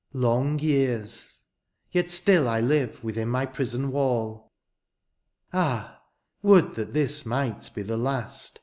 [0.13, 1.45] Long years,—
[1.93, 4.51] ^yet still I live Within my prison wall;
[5.53, 6.01] Ah!
[6.41, 8.59] would that this might be the last.